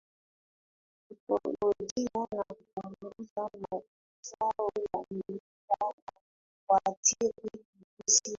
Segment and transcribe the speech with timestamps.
[1.09, 5.43] ikolojia na kupunguza mazao ya mimea
[5.79, 6.13] na
[6.67, 7.65] kuathiri
[8.07, 8.29] misitu